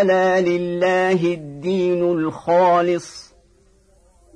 [0.00, 3.34] ألا لله الدين الخالص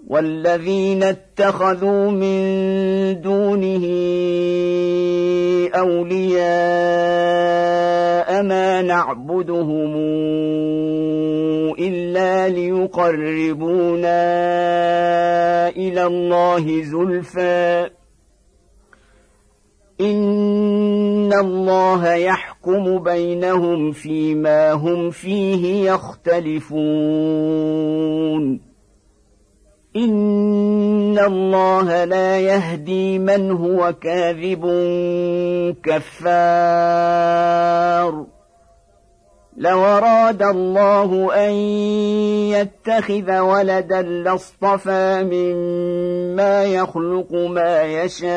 [0.07, 2.41] والذين اتخذوا من
[3.21, 3.85] دونه
[5.75, 6.37] أولياء
[8.43, 9.95] ما نعبدهم
[11.79, 14.09] إلا ليقربونا
[15.69, 17.91] إلى الله زلفى
[20.01, 22.15] إن الله
[22.67, 26.77] يحكم بينهم فيما هم فيه يختلفون.
[29.97, 34.67] إن الله لا يهدي من هو كاذب
[35.85, 37.27] كفار.
[39.57, 41.53] لو أراد الله أن
[42.51, 48.37] يتخذ ولدا لاصطفى مما يخلق ما يشاء.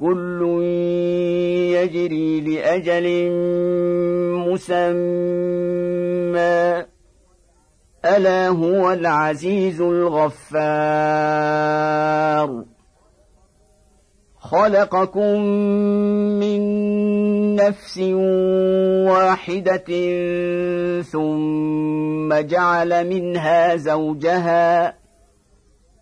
[0.00, 0.62] كل
[1.74, 3.30] يجري لاجل
[4.48, 4.98] مسمى.
[8.04, 10.38] الا هو العزيز الغفار.
[14.40, 15.40] خلقكم
[16.40, 16.60] من
[17.56, 17.98] نفس
[19.08, 19.84] واحدة
[21.02, 24.97] ثم جعل منها زوجها.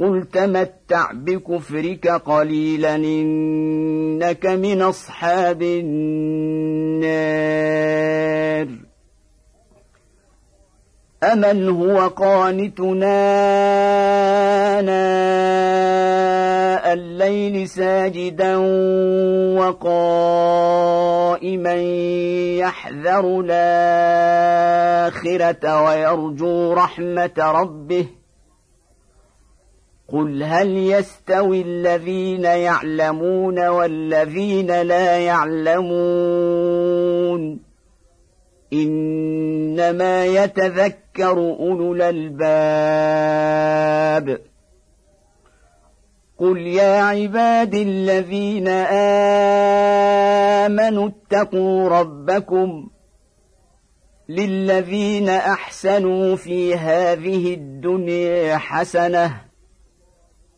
[0.00, 7.08] قل تمتع بكفرك قليلا إنك من أصحاب النار.
[11.22, 13.18] أمن هو قانتنا
[14.78, 18.56] آناء الليل ساجدا
[19.58, 21.74] وقائما
[22.58, 23.40] يحذر
[24.60, 28.06] الآخرة ويرجو رحمة ربه.
[30.12, 36.38] قل هل يستوي الذين يعلمون والذين لا يعلمون
[38.72, 42.48] انما يتذكر اولو الالباب
[46.38, 48.68] قل يا عباد الذين
[50.68, 52.88] امنوا اتقوا ربكم
[54.28, 59.47] للذين احسنوا في هذه الدنيا حسنه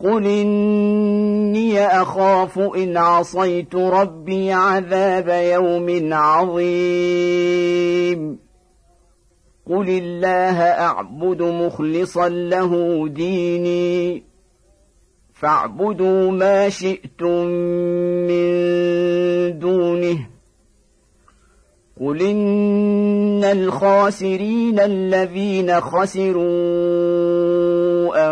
[0.00, 7.58] قل اني اخاف ان عصيت ربي عذاب يوم عظيم
[9.66, 14.22] قل الله اعبد مخلصا له ديني
[15.32, 17.46] فاعبدوا ما شئتم
[18.28, 18.48] من
[19.58, 20.18] دونه
[22.00, 26.38] قل ان الخاسرين الذين خسروا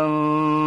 [0.03, 0.66] انفسهم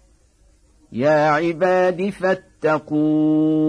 [0.91, 3.61] يا عباد فاتقون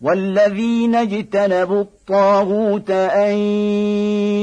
[0.00, 3.36] والذين اجتنبوا الطاغوت أن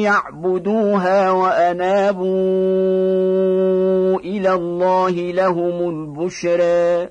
[0.03, 2.27] يعبدوها وأنابوا
[4.19, 7.09] إلى الله لهم البشرى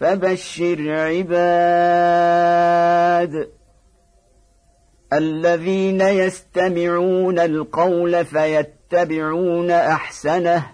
[0.00, 1.44] فبشر عباد
[5.12, 10.73] الذين يستمعون القول فيتبعون أحسنه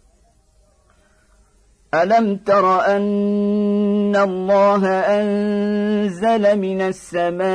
[1.93, 7.45] ألم تر أن الله أنزل من السماء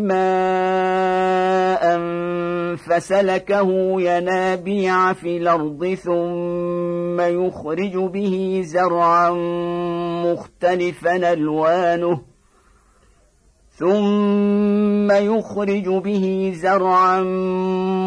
[0.00, 1.96] ماء
[2.76, 9.30] فسلكه ينابيع في الأرض ثم يخرج به زرعا
[10.24, 12.20] مختلفا ألوانه
[13.78, 17.22] ثم يخرج به زرعا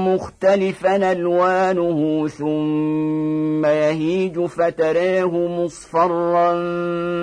[0.07, 6.51] مختلفا ألوانه ثم يهيج فتراه مصفرا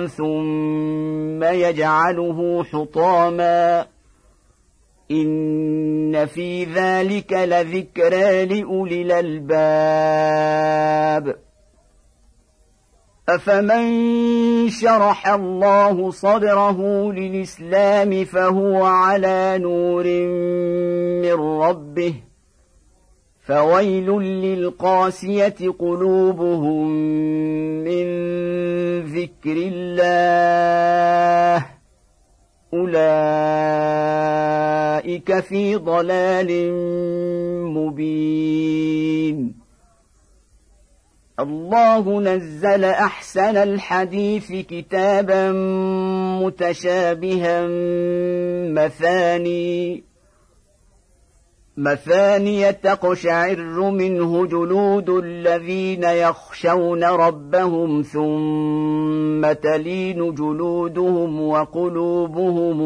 [0.07, 3.85] ثم يجعله حطاما.
[5.11, 9.67] إن في ذلك لذكرى لأولي الألباب.
[13.29, 13.89] أفمن
[14.69, 20.03] شرح الله صدره للإسلام فهو على نور
[21.21, 22.26] من ربه.
[23.47, 26.87] فويل للقاسية قلوبهم
[27.83, 28.07] من
[29.05, 31.65] ذكر الله.
[32.73, 32.99] أولئك
[35.39, 36.71] في ضلال
[37.73, 39.53] مبين.
[41.39, 45.51] الله نزل أحسن الحديث كتابا
[46.41, 47.67] متشابها
[48.71, 50.03] مثاني.
[51.77, 62.81] مثاني تقشعر منه جلود الذين يخشون ربهم ثم تلين جلودهم وقلوبهم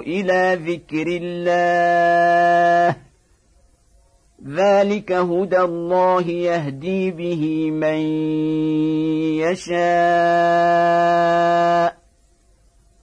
[0.00, 2.96] إلى ذكر الله.
[4.48, 7.98] ذلك هدى الله يهدي به من
[9.68, 10.38] يشاء.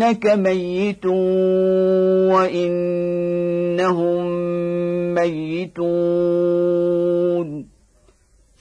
[0.00, 1.06] إنك ميت
[2.32, 4.24] وإنهم
[5.14, 5.80] ميتون.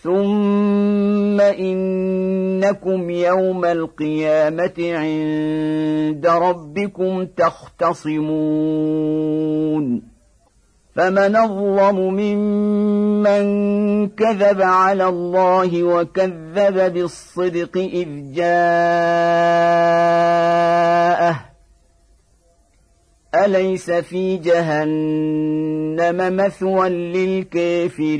[0.04, 8.20] ثم إنكم يوم القيامة عند ربكم تختصمون.
[11.00, 13.46] فمن اظلم ممن
[14.10, 19.70] كذب على الله وكذب بالصدق اذ جاءه
[23.36, 28.20] اليس في جهنم مثوى للكافرين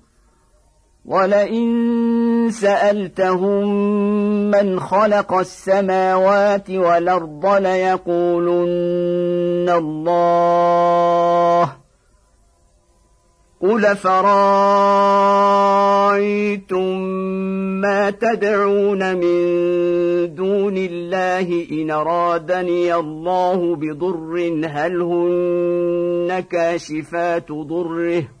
[1.11, 3.67] ولئن سألتهم
[4.51, 8.65] من خلق السماوات والأرض ليقولن
[9.69, 11.73] الله
[13.61, 14.21] قل فرايتم
[17.81, 28.40] ما تدعون من دون الله إن أرادني الله بضر هل هن كاشفات ضره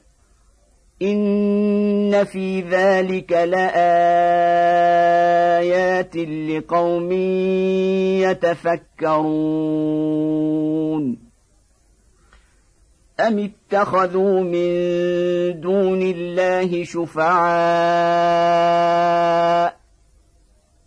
[1.01, 3.71] ان في ذلك لايات
[6.17, 7.11] لقوم
[9.01, 9.71] يتفكرون
[13.19, 14.71] أم اتخذوا من
[15.61, 18.21] دون الله شفعاء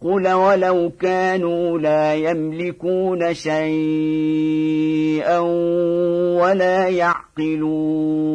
[0.00, 4.58] قل ولو كانوا لا يملكون شيئا
[6.38, 8.34] ولا يعقلون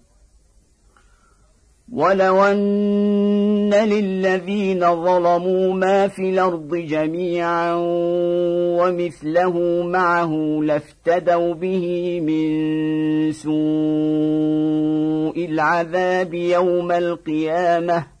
[1.91, 7.73] ولو ان للذين ظلموا ما في الأرض جميعا
[8.79, 12.51] ومثله معه لافتدوا به من
[13.31, 13.51] سوء
[15.45, 18.20] العذاب يوم القيامه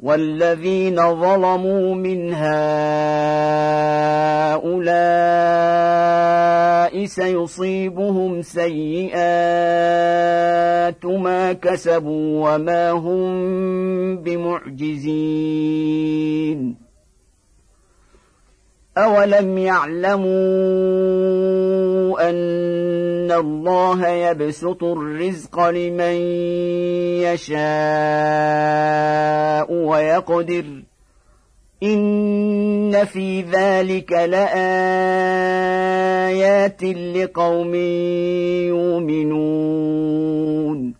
[0.00, 2.50] والذين ظلموا من هؤلاء
[7.06, 9.10] سيصيبهم سيئات
[11.06, 15.20] ما كسبوا وما هم بمعجزين.
[18.98, 20.30] اولم يعلموا
[22.30, 26.14] ان الله يبسط الرزق لمن
[27.22, 27.60] يشاء
[29.72, 30.64] ويقدر
[31.82, 34.50] ان في ذلك لايات
[36.84, 37.74] لقوم
[39.74, 40.99] يؤمنون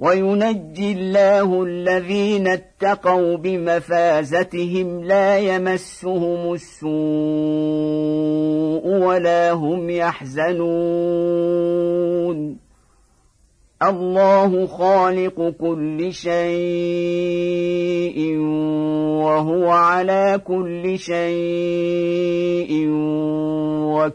[0.00, 6.90] وينجي الله الذين اتقوا بمفازتهم لا يمسهم السوء
[9.06, 10.60] ولا هم يحزنون.
[13.82, 16.38] الله خالق كل شيء
[19.24, 22.88] وهو على كل شيء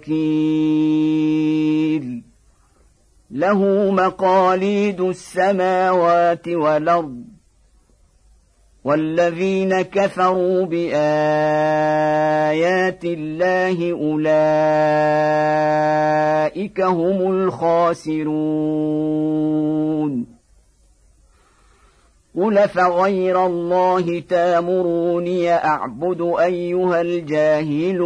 [0.05, 2.24] وكيل.
[3.35, 7.23] له مقاليد السماوات والأرض
[8.83, 10.95] والذين كفروا بآيات
[13.03, 14.41] الله أولئك
[16.81, 18.25] هم الخاسرون.
[22.37, 28.05] قل فغير الله تامروني أعبد أيها الجاهلون.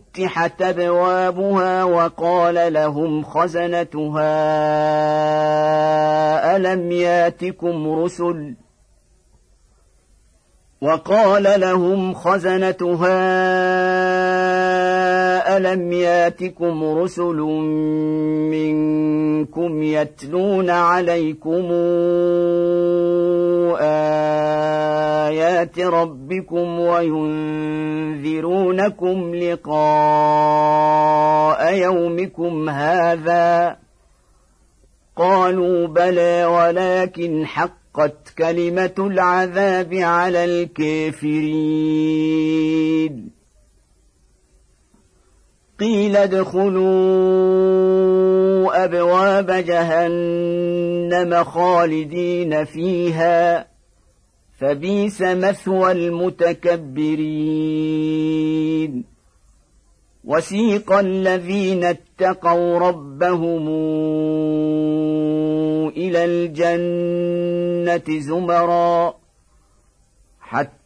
[0.13, 4.35] فتحت أبوابها وقال لهم خزنتها
[6.55, 8.55] ألم ياتكم رسل؟
[10.81, 13.21] وقال لهم خزنتها
[15.47, 17.37] ألم ياتكم رسل
[18.51, 21.71] منكم يتلون عليكم
[25.31, 28.35] آيات ربكم وينذرونكم
[29.35, 29.73] لقاء
[31.73, 33.77] يومكم هذا؟
[35.15, 41.41] قالوا بلى ولكن حق حقت كلمة العذاب على الكافرين.
[45.81, 46.81] قيل ادخلوا
[48.85, 53.67] أبواب جهنم خالدين فيها
[54.59, 57.21] فبيس مثوى المتكبرين
[60.23, 63.67] وسيق الذين اتقوا ربهم
[65.87, 69.15] إلى الجنة زمرا
[70.41, 70.80] حتى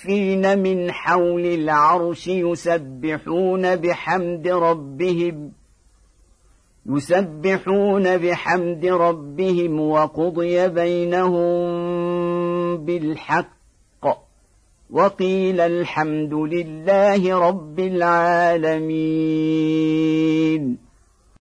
[0.00, 5.52] المستضعفين من حول العرش يسبحون بحمد ربهم
[6.86, 11.66] يسبحون بحمد ربهم وقضي بينهم
[12.76, 13.50] بالحق
[14.90, 18.90] وقيل الحمد لله رب العالمين